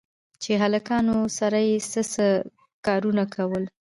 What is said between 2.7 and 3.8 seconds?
کارونه کول.